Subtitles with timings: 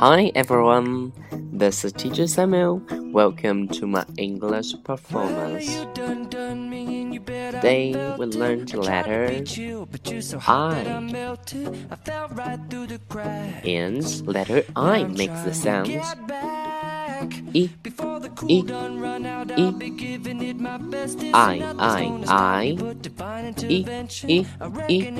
[0.00, 1.12] Hi everyone,
[1.52, 2.80] this is Teacher Samuel.
[3.12, 5.68] Welcome to my English performance.
[7.52, 9.28] Today we learn the letter
[10.48, 10.80] I.
[13.62, 15.92] And letter I makes the sound
[17.54, 17.70] E,
[18.48, 18.64] E,
[19.56, 19.76] E,
[21.34, 22.78] I, I, I,
[23.68, 23.86] E,
[24.28, 24.46] E,
[24.88, 25.12] E.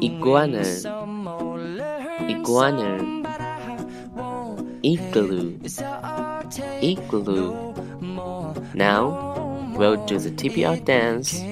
[0.00, 0.62] Iguana,
[2.28, 3.06] iguana,
[4.82, 5.58] igloo,
[6.80, 7.74] igloo.
[8.74, 11.46] Now we'll do the TPR dance.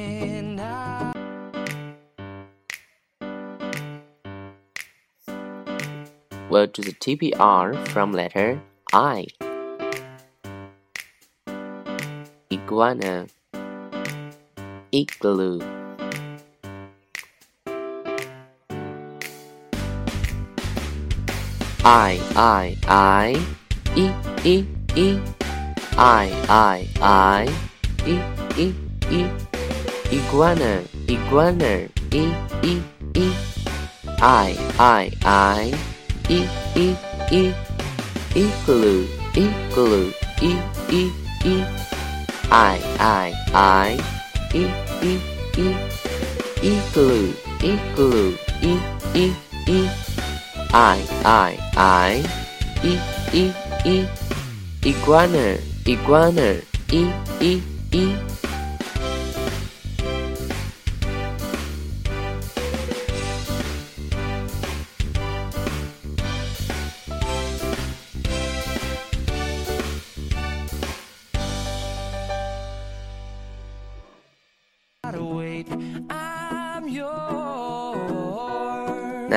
[6.55, 9.27] We'll do the TPR from letter I.
[12.48, 13.27] Iguana,
[14.92, 15.58] igloo.
[21.82, 23.47] I, I, I,
[23.97, 24.12] E,
[24.44, 25.19] E, E,
[25.98, 27.48] I, I, I,
[28.06, 28.14] E,
[28.56, 28.72] E,
[29.10, 29.28] E,
[30.12, 32.32] iguana, iguana, E,
[32.62, 32.80] E,
[33.16, 33.34] E,
[34.20, 35.94] I, I, I,
[36.28, 36.97] E, E,
[37.30, 37.55] E,
[38.34, 40.56] igloo, igloo, E,
[40.91, 41.12] E,
[41.44, 41.64] E,
[42.50, 43.98] I, I, I,
[44.55, 44.64] E,
[45.03, 45.20] E,
[45.58, 45.77] E,
[46.62, 48.81] igloo, igloo, E,
[49.14, 49.36] E,
[49.69, 49.91] E.
[50.72, 52.25] I, I, I,
[52.83, 52.98] E,
[53.33, 53.53] E,
[53.84, 54.09] E,
[54.88, 58.34] iguana, iguana, E, E, E.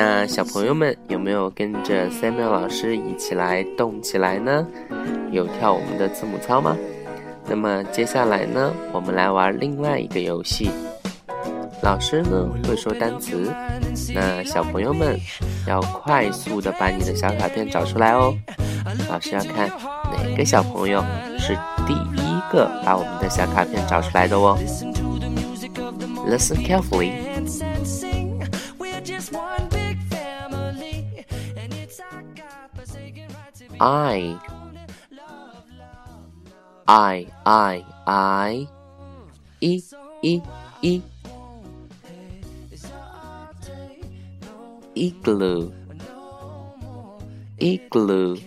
[0.00, 4.64] 那小朋友们有没有跟着 Samuel 老师一起来动起来呢？
[5.32, 6.76] 有跳我们的字母操吗？
[7.48, 10.70] 那么接下来呢，我们来玩另外一个游戏。
[11.82, 13.52] 老师呢会说单词，
[14.14, 15.18] 那小朋友们
[15.66, 18.32] 要快速的把你的小卡片找出来哦。
[19.10, 19.68] 老师要看
[20.12, 21.04] 哪个小朋友
[21.40, 21.58] 是
[21.88, 24.56] 第一个把我们的小卡片找出来的哦。
[26.24, 27.10] Listen carefully.
[33.78, 34.36] I
[36.86, 38.68] I I I
[39.60, 39.82] 一
[40.22, 40.42] 一
[40.80, 41.02] 一
[44.94, 45.70] igloo
[47.58, 48.40] igloo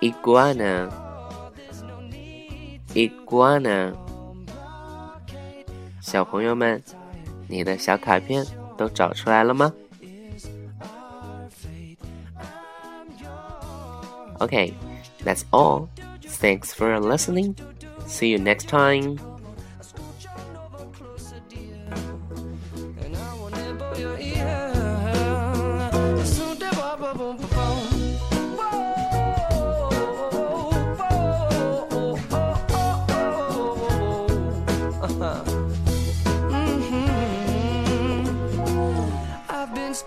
[0.00, 0.88] iguana
[2.94, 3.92] iguana
[6.00, 6.82] 小朋友们，
[7.48, 8.46] 你的小卡片
[8.76, 9.72] 都找出来了吗？
[14.42, 14.74] ？Okay,
[15.22, 15.88] that's all.
[16.22, 17.56] Thanks for listening.
[18.06, 19.18] See you next time.
[19.80, 20.26] Scooch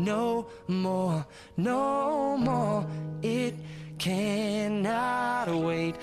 [0.00, 1.26] no more,
[1.56, 2.86] no more.
[3.22, 3.54] It
[3.98, 5.94] cannot wait.